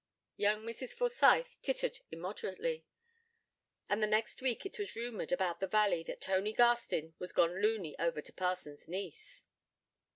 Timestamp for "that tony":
6.01-6.53